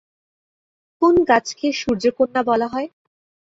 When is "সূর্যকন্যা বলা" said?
1.81-2.67